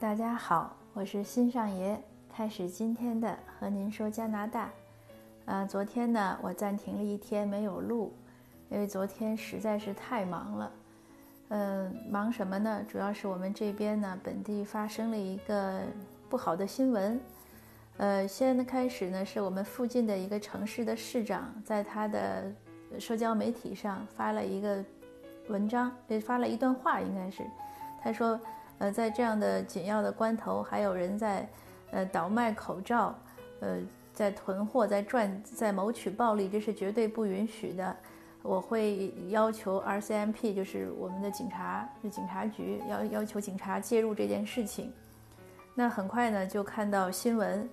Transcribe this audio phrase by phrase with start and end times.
[0.00, 2.00] 大家好，我是新上爷，
[2.32, 4.70] 开始今天的和您说加拿大。
[5.44, 8.14] 呃，昨天呢，我暂停了一天没有录，
[8.70, 10.72] 因为昨天实在是太忙了。
[11.48, 12.80] 嗯，忙什么呢？
[12.88, 15.82] 主要是我们这边呢，本地发生了一个
[16.28, 17.20] 不好的新闻。
[17.96, 22.52] 呃，先开始呢，是我们附近的一个城市的市长在他的
[23.00, 24.84] 社交媒体上发了一个
[25.48, 27.42] 文章，也发了一段话，应该是
[28.00, 28.38] 他说。
[28.78, 31.48] 呃，在这样的紧要的关头，还有人在，
[31.90, 33.12] 呃，倒卖口罩，
[33.60, 33.78] 呃，
[34.14, 37.96] 在囤货，在赚，在谋取暴利，这是绝对不允许的。
[38.40, 44.92] 我会要求 RCMP，就是我们的警察，就警察局，要要求警察介入这件事情。
[45.74, 47.68] 那很快呢，就看到新闻，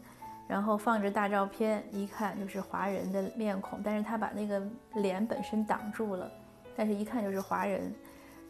[0.47, 4.61] 然后放着大照片，一看就是华人的面孔，但是他把那个
[4.95, 6.29] 脸本身挡住了，
[6.75, 7.93] 但是一看就是华人。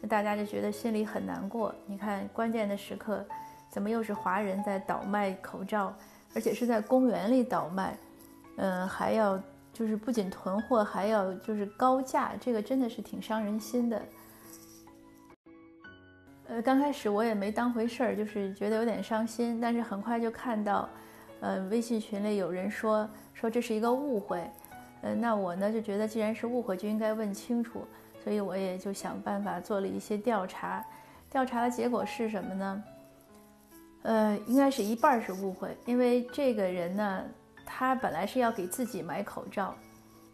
[0.00, 1.74] 那大家就觉得心里很难过。
[1.86, 3.24] 你看，关键的时刻，
[3.70, 5.94] 怎么又是华人在倒卖口罩，
[6.34, 7.96] 而且是在公园里倒卖？
[8.56, 9.40] 嗯，还要
[9.72, 14.02] 就是不仅囤货，还要就是高价，这个真的是挺伤人心的。
[16.48, 19.60] 呃，刚开始我也没当回事儿，就是觉得有点伤心。
[19.60, 20.88] 但是很快就看到，
[21.40, 24.48] 呃，微信群里有人说说这是一个误会。
[25.02, 27.84] 呃，那我呢就觉得，既然是误会，就应该问清楚。
[28.26, 30.84] 所以我也就想办法做了一些调查，
[31.30, 32.84] 调查的结果是什么呢？
[34.02, 37.22] 呃，应该是一半是误会，因为这个人呢，
[37.64, 39.76] 他本来是要给自己买口罩，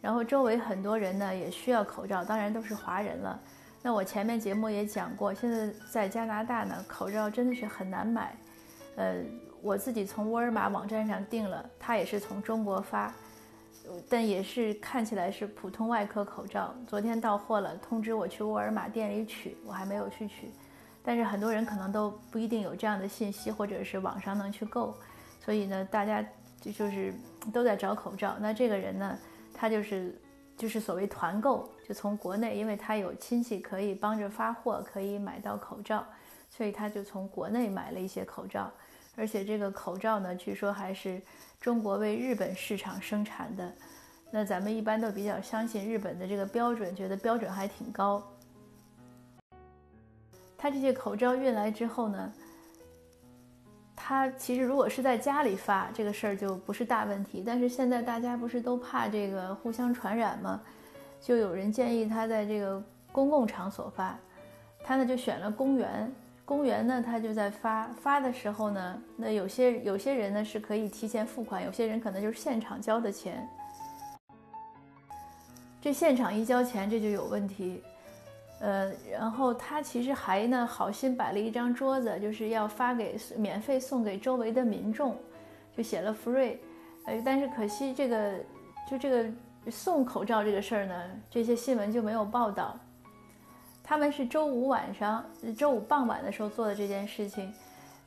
[0.01, 3.39] 然后周围很多人呢也需要口罩，当然都是华人了。
[3.83, 8.35] 那我前面节目也讲过，现在在加拿大呢，口罩真的是很难买。
[8.97, 9.17] 呃，
[9.61, 13.13] 我自己从沃尔玛网站上订了，他也是从中国发。
[14.09, 20.51] 但也是看起来是普通外科口罩，昨天到货了，通知我去沃尔玛店里取，我还没有去取。
[21.03, 24.95] 但是很多人可能都不一定有这样的信息，或者是网上能去购，
[25.41, 26.25] 所以呢，大家
[26.61, 27.13] 就就是
[27.53, 28.37] 都在找口罩。
[28.41, 29.19] 那这个人呢，
[29.53, 30.17] 他就是
[30.57, 36.07] 就是所谓团购，就从国内，因为他有亲戚可以帮着发货，可以买到口罩，
[36.49, 38.71] 所以他就从国内买了一些口罩。
[39.17, 41.21] 而且这个口罩呢，据说还是
[41.63, 43.73] 中国为日本市场生产的。
[44.33, 48.21] 那咱们一般都比较相信日本的这个标准，觉得标准还挺高。
[50.59, 52.33] 他这些口罩运来之后呢，
[53.95, 57.45] 他其实如果是在家里发这个事儿就不是大问题。
[57.47, 60.61] 但是现在大家不是都怕这个互相传染吗？
[61.21, 64.19] 就有人建议他在这个公共场所发，
[64.83, 66.13] 他呢就选了公园。
[66.53, 73.49] 公园呢，他就在发发的时候呢，那有些有些人呢是可以提前付款，有些人可能就是现场交的钱。
[75.81, 77.83] 这现场一交钱，这就有问题。
[78.61, 85.17] 呃，然后他其实还呢好心摆了一张桌子，就是要发给免费送给周围的民众，
[85.75, 86.59] 就写了 free。
[87.07, 88.35] 呃，但是可惜这个
[88.87, 90.95] 就这个送口罩这个事儿呢，
[91.31, 92.79] 这些新闻就没有报道。
[93.85, 95.25] 他们是周五晚上、
[95.59, 97.53] 周五傍晚的时候做的这件事情，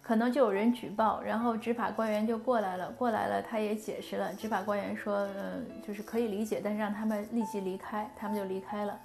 [0.02, 2.90] 可能就有人举报，然后执法官员就过来了。
[2.92, 4.34] 过来了，他也解释了。
[4.34, 8.98] 执法官员说：“嗯，就是可以理解，但是让他们立即离开。”他们就离开了。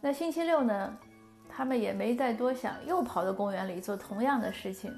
[0.00, 0.98] 那星期六呢，
[1.48, 4.94] 他们也没再多想，又跑到公园里做同样的事情，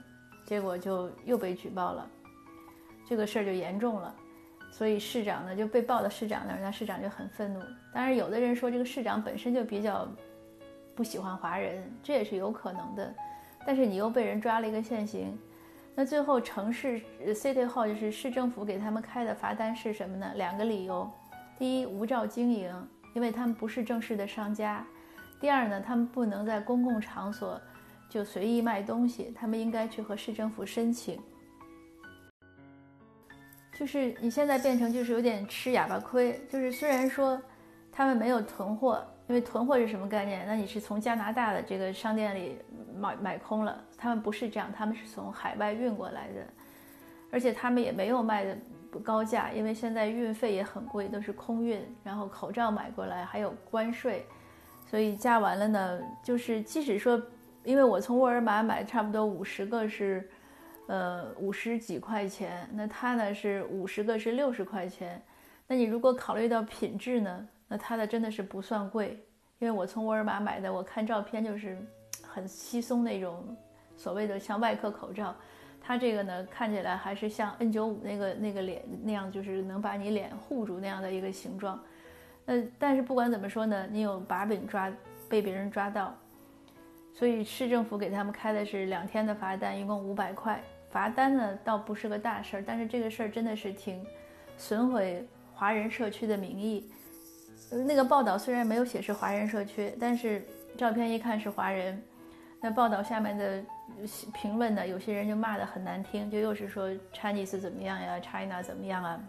[0.47, 2.07] 结果就又被举报了。
[3.09, 4.15] 这个事儿就严重了，
[4.71, 7.61] 所以市长呢就被报到市长那儿，那市长就很愤怒。
[7.93, 10.07] 当然，有的人说这个市长本身就比较。
[10.95, 13.15] 不喜欢华人，这也是有可能的，
[13.67, 15.39] 但是你又被人抓了一个现行，
[15.95, 20.33] 那最后城市 City Hall 就是市政府给他们开的罚单是什么呢？
[20.37, 21.11] 两个理由：
[21.59, 24.85] 第一，无照经营，因为他们不是正式的商家；
[25.41, 27.59] 第二呢，他们不能在公共场所
[28.11, 31.19] 就随意卖东西，他们应该去和市政府申请。
[33.75, 37.41] 就是你现在变成就是有点吃哑巴亏，就是虽然说
[37.91, 39.03] 他们没有囤货。
[39.33, 40.47] 因为囤货是什么概念？
[40.47, 42.59] 那你是从加拿大的这个商店里
[42.95, 46.47] 买买空了，他们不是这样，他们是从海外运过来的，
[47.31, 48.55] 而且他们也没有卖的
[49.03, 54.27] 高价，因为现在运费也很贵，都是空运，然后口罩买过来还有关税，
[54.85, 57.19] 所以加完了呢，就是即使说，
[57.65, 60.29] 因为我从沃尔玛买差不多五十个是，
[60.89, 65.23] 呃五十几块钱，那他呢是五十个是六十块钱，
[65.67, 67.49] 那你如果考虑到品质呢？
[67.73, 69.19] 那它的真的是不算贵，
[69.59, 71.79] 因为我从沃尔玛买的，我看照片就是
[72.23, 73.57] 很稀松那种
[73.97, 75.35] 所谓的像外科口罩，
[75.81, 81.83] 它这个呢看起来还是像 N95 那个那个脸那样，就是能把你脸护住那样的一个形状。
[82.45, 84.93] 呃，但是不管怎么说呢，你有把柄抓
[85.27, 86.15] 被别人抓到，
[87.15, 90.63] 所以市政府给他们开的是两天的罚单，一共五百块。
[90.91, 94.05] 罚单呢倒不是个大事儿，但是这个事儿真的是挺
[94.59, 96.93] 损毁华人社区的名义。
[97.73, 100.45] 那个报道虽然没有写是华人社区，但是
[100.77, 102.01] 照片一看是华人。
[102.61, 103.61] 那报道下面的
[104.33, 109.21] 评论呢，有些人就骂得很难听，就又是说 Chinese 怎么样呀，China 怎么样啊。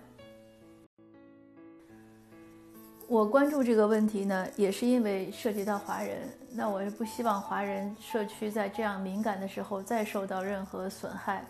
[3.07, 6.17] 我关注这个问题呢，也是因为涉及到华人。
[6.51, 11.43] 那我是不希望华人社区在这样敏感的时候再受到任何损害。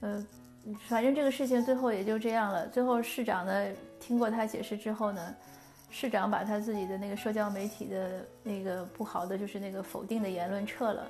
[0.00, 0.26] 呃，
[0.88, 2.66] 反正这个事情最后也就这样了。
[2.68, 3.68] 最后市长呢，
[4.00, 5.34] 听过他解释之后呢，
[5.94, 11.06] 市长把他自己的那个社交媒体的那个不好的，就是那个否定的言论撤了。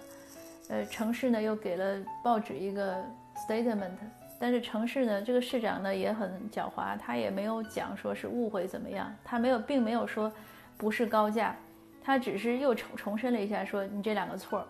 [0.69, 3.03] 呃，城市呢又给了报纸一个
[3.49, 3.93] statement。
[4.39, 10.31] 但是城市呢，这个市长呢也很狡猾，他也没有讲说是误会怎么样，他没有，并没有说
[10.77, 11.57] 不是高价，
[12.03, 14.67] 他只是又重重申了一下说你这两个错，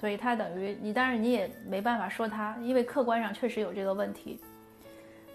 [0.00, 4.40] 所以他等于你，当然你也没办法说他，因为客观上确实有这个问题。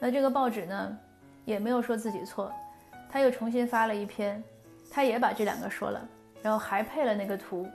[0.01, 0.99] 那这个报纸呢
[1.45, 2.51] 也没有说自己错，
[3.09, 4.43] 他又重新发了一篇，
[4.91, 6.09] 他也把这两个说了，
[6.41, 7.67] 然后还配了那个图，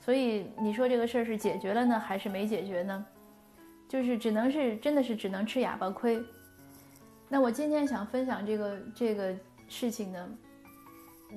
[0.00, 3.06] 所以你说这个事儿是解决了呢，还是没解决呢？
[3.88, 6.22] 就是只能是真的是只能吃哑巴亏。
[7.28, 9.34] 那我今天想分享这个这个
[9.68, 10.28] 事情呢，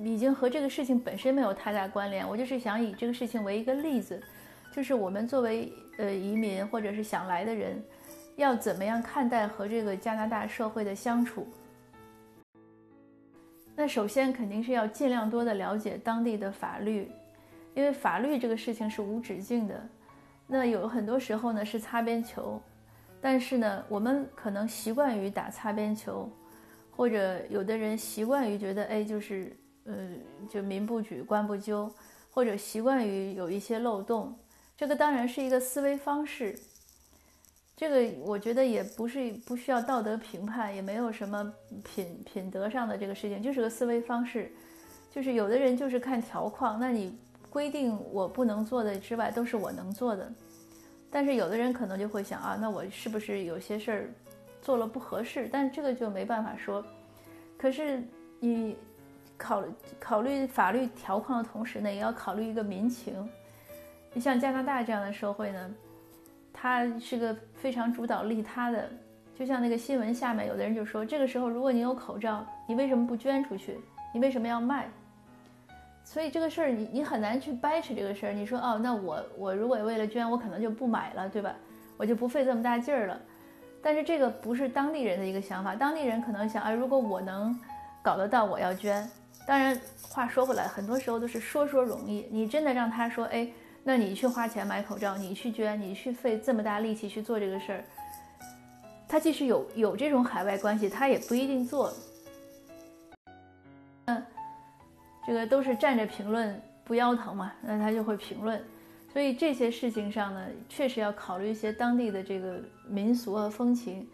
[0.02, 2.26] 已经和这个事情本身没有太大关联。
[2.26, 4.22] 我就是想以这个事情为一个例子，
[4.72, 7.82] 就是我们作为呃移民或者是想来的人，
[8.36, 11.46] 要怎么样看待和这个加拿大社会的相处。
[13.78, 17.10] 那首先肯定是要尽量多的了解当地的法律，
[17.74, 19.86] 因为法律这个事情是无止境的。
[20.46, 22.58] 那有很多时候呢是擦边球，
[23.20, 26.26] 但是呢，我们可能习惯于打擦边球，
[26.90, 31.92] 或者有的人习惯于觉得，哎，就是嗯，就民不举，官不究，
[32.30, 34.34] 或者习惯于有一些漏洞。
[34.74, 36.58] 这个当然是一个思维方式，
[37.76, 41.52] 这个我觉得也不是不需要道德评判，也没有什么
[41.84, 44.50] 品品德上的这个事情，就是个思维方式。
[45.10, 47.16] 就是有的人就是看条框，那你。
[47.48, 50.30] 规定我不能做的之外，都是我能做的。
[51.10, 54.10] 但是有的人可能就会想啊，那我是不是有些事儿
[54.60, 55.48] 做了不合适？
[55.50, 56.84] 但这个就没办法说。
[57.56, 58.02] 可是
[58.40, 58.76] 你
[59.38, 59.64] 考
[59.98, 63.26] 考虑法律条框的同时呢，也要考虑一个民情。
[64.12, 65.74] 你像加拿大这样的社会呢，
[66.58, 68.88] 他是个非常主导利他的。
[69.38, 73.78] 就像那个新闻下面，有的人就说，这个时候如果你有口罩，你为什么不捐出去？
[74.14, 74.88] 你为什么要卖？
[76.02, 78.32] 所以这个事儿，你你很难去掰扯这个事儿。
[78.32, 81.54] 你说哦，那我我如果为了捐，我可能就不买了，对吧？
[81.98, 83.20] 我就不费这么大劲儿了。
[83.82, 87.54] 但是这个不是当地人的一个想法，当地人可能想，哎，如果我能
[88.02, 89.06] 搞得到，我要捐。
[89.46, 92.26] 当然，话说回来，很多时候都是说说容易。
[92.30, 93.46] 你真的让他说，哎，
[93.88, 97.84] 那你去花钱买口罩，你去捐，你去费这么大力气去做这个事儿，
[99.06, 101.92] 他即使有有这种海外关系，他也不一定做。
[104.06, 104.20] 嗯。
[105.24, 108.60] 这个都是站着评论不腰疼嘛，那他就会评论，
[109.12, 114.04] 所以这些事情上呢，确实要考虑一些当地的这个民俗和风情。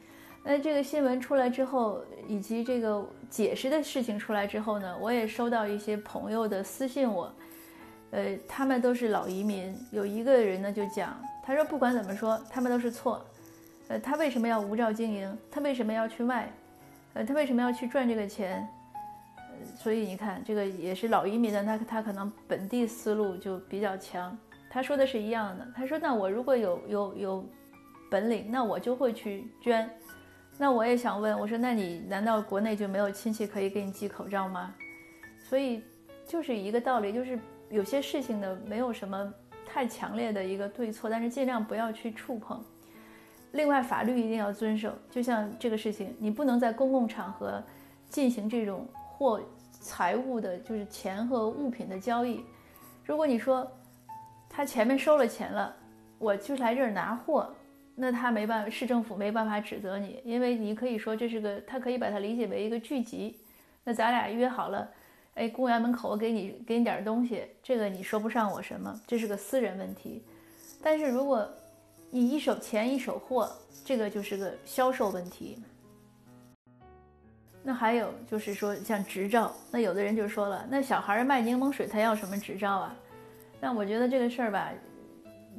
[0.45, 7.33] 那这个新闻出来之后，以及这个解释的事情出来之后呢，我也收到一些朋友的私信我，
[8.13, 13.27] 呃，他们都是老移民，有一个人呢就讲，他说不管怎么说，他们都是错，
[13.89, 15.39] 呃，他为什么要无照经营？
[15.51, 16.53] 他为什么要去卖？
[17.15, 18.67] 呃，他为什么要去赚这个钱？
[19.37, 24.37] 呃所以你看，这个也是老移民的，他他可能本地思路就比较强。
[24.71, 27.47] 他说的是一样的，他说：“那我如果有有有
[28.11, 29.89] 本领，那我就会去捐。”
[30.59, 34.75] 那我也想问，我说：“那你难道国内就没有亲戚可以给你寄口罩吗？”
[35.49, 35.83] 所以
[36.27, 37.39] 就是一个道理，就是
[37.73, 39.35] 有些事情呢，没有什么
[39.67, 42.63] 太强烈的一个对错，但是尽量不要去触碰。
[43.53, 47.61] 另外，法律一定要遵守，就像这个事情，你不能在公共场合
[48.09, 48.87] 进行这种。
[49.15, 52.45] 或财物的，就是钱和物品的交易。
[53.05, 53.71] 如果你说
[54.51, 55.73] 他前面收了钱了，
[56.19, 57.55] 我就来这儿拿货，
[57.95, 63.39] 那他没办法，市政府没办法指责你，因为你可以说这是个，他可以把它理解为一个聚集。
[63.85, 64.91] 那咱俩约好了，
[65.35, 70.23] 哎，公园门口我给你给你点东西，这个你说不上我什么，这是个私人问题。
[70.83, 71.49] 但是如果
[72.11, 73.51] 你一手钱一手货，
[73.85, 75.59] 这个就是个销售问题。
[77.63, 82.95] 那还有就是说，像执照，那有的人就说了，那小孩卖柠檬水，他要什么执照啊？
[83.61, 84.71] 那我觉得这个事儿吧，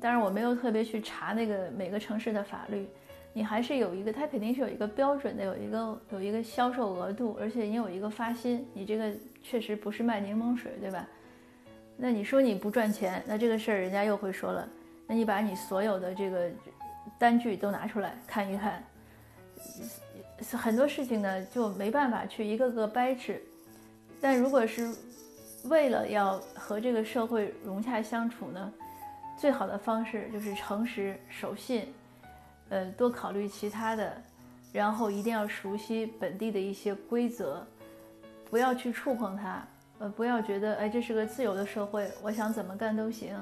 [0.01, 2.85] 当然我没有特别去查那个每个城市的法律，
[3.33, 9.11] 你还是有一个，他肯定是有一个标准的，有一个有一个销售额度，而且你有一个发心，你这个
[9.41, 11.07] 确实不是卖柠檬水，对吧？
[11.97, 14.67] 那你说你不赚钱，那这个事儿人家又会说了。
[15.07, 16.49] 那你把你所有的这个
[17.17, 18.83] 单据都拿出来看一看，
[20.51, 23.33] 很多事情呢就没办法去一个个掰扯。
[24.21, 24.89] 但如果是
[25.65, 28.73] 为了要和这个社会融洽相处呢，
[29.37, 31.93] 最好的方式就是诚实守信，
[32.73, 34.19] 呃，多考虑其他的，
[34.71, 37.63] 然后一定要熟悉本地的一些规则，
[38.49, 39.63] 不要去触碰它。
[39.99, 43.39] 呃，不要觉得哎，这是个自由的社会，我想怎么干都行。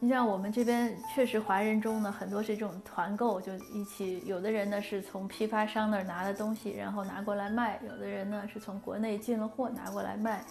[0.00, 10.42] 你像我们这边确实华人中呢，很多是这种团购，就一起，有的人呢是从批发商那儿拿的东西，然后拿过来卖；有的人呢是从国内进了货拿过来卖，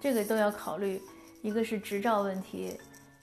[0.00, 1.00] 这个都要考虑。
[1.42, 2.76] 一个是执照问题，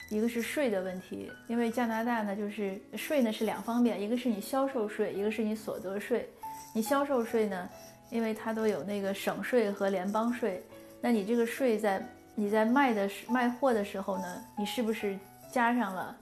[0.08, 1.30] 一个是税的问题。
[1.48, 6.28] 因为加拿大呢，就是税呢是两方面，一个是你销售税，一个是你所得税。
[6.72, 7.68] 你销售税呢？
[8.10, 10.62] 因为它都有那个省税和联邦税，
[11.00, 12.00] 那你这个税在
[12.36, 15.18] 你在卖的卖货的时候呢，你是不是
[15.50, 16.16] 加上了？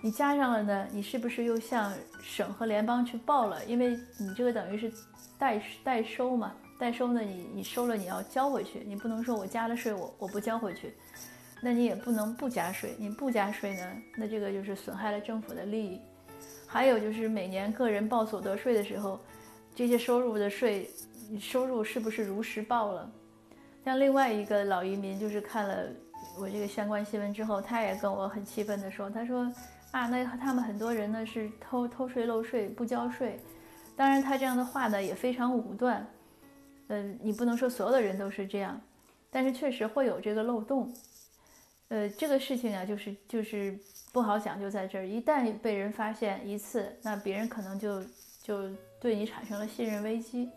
[0.00, 3.64] 你加上了呢，你是不是又向省和联邦去报了？
[3.64, 4.92] 因为你这个等于是
[5.36, 10.94] 代代收嘛，代收呢，你你收了你要交回去，你不能说我加了税我我不交回去，
[11.64, 15.98] 那你也不能不加税，你不加税呢，那这个就是损害了政府的利益。
[16.66, 19.18] 还有就是每年个人报所得税的时候，
[19.74, 20.90] 这些收入的税。
[21.40, 23.10] 收入是不是如实报了？
[23.82, 25.88] 像另外一个老移民，就是看了
[26.38, 29.50] 我这个相关新闻之后，他也跟我很气愤地说：“他说
[29.90, 33.40] 啊，那他们很多人呢是偷偷税漏税不交税。
[33.96, 36.06] 当然，他这样的话呢也非常武断。
[36.88, 38.78] 嗯，你不能说所有的人都是这样，
[39.30, 40.92] 但是确实会有这个漏洞。
[41.88, 43.78] 呃，这个事情啊，就是就是
[44.12, 48.02] 不好讲，就在这儿，一旦被人发现一次，那别人可能就
[48.42, 50.48] 就对你产生了信任危机。”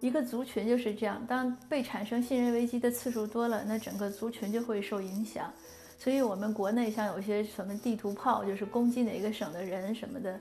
[0.00, 5.52] 一个族群就是这样，当被产生信任危机的次数多了，那整个族群就会受影响。
[5.98, 10.40] 所以，我们国内像有些什么地图炮，就是攻击哪个省的人什么的，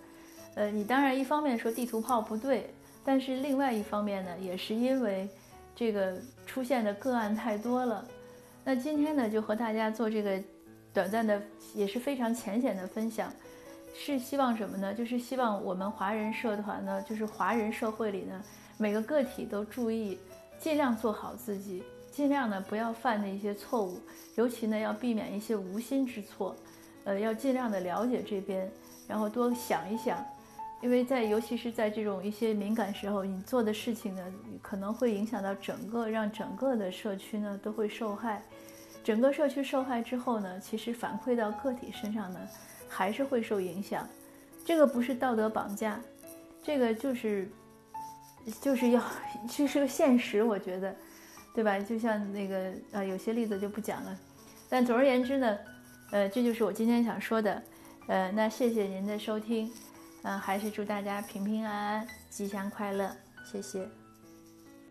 [0.53, 2.71] 呃，你当然一方面说地图炮不对，
[3.03, 5.27] 但是另外一方面呢，也是因为
[5.77, 6.17] 这个
[6.47, 8.03] 出现的个案太多了。
[8.63, 10.41] 那今天呢，就和大家做这个
[10.91, 11.39] 短暂的，
[11.75, 13.31] 也是非常浅显的分享，
[13.93, 14.91] 是希望什么呢？
[14.91, 18.43] 就是希望我们华人社团呢，就是华人社会里呢。
[18.79, 20.17] 每个个体都注意，
[20.59, 23.99] 尽量做好自己，尽量呢不要犯的一些错误，
[24.35, 26.55] 尤其呢要避免一些无心之错，
[27.03, 28.67] 呃，要尽量的了解这边，
[29.07, 30.25] 然后多想一想，
[30.81, 34.23] 因为在尤其是在这种一些敏感时候，你做的事情呢
[34.61, 38.43] 可能会影响到整个，让整个的社区呢都会受害，
[39.03, 42.39] 整个社区受害之后呢，其实反馈到个体身上呢
[42.87, 44.07] 还是会受影响，
[44.65, 45.99] 这个不是道德绑架，
[46.63, 47.49] 这个就是。
[48.61, 49.03] 就是要，
[49.49, 50.95] 这是个现实，我觉得，
[51.53, 51.77] 对吧？
[51.77, 54.17] 就像那个呃，有些例子就不讲了。
[54.69, 55.57] 但总而言之呢，
[56.11, 57.61] 呃，这就是我今天想说的。
[58.07, 59.69] 呃，那谢谢您的收听，
[60.23, 63.87] 嗯，还是祝大家平平安安、吉祥快乐，谢谢。